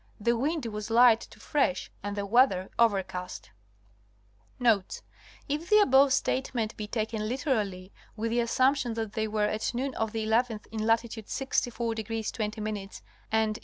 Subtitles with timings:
[0.19, 3.51] The wind was light to fresh and the weather overcast
[4.59, 4.77] (L.).
[4.77, 9.93] Notes.—If the above statement be taken literally with the assumption that they were at noon
[9.93, 12.89] of the 11th in latitude 64° 20'
[13.31, 13.59] and E.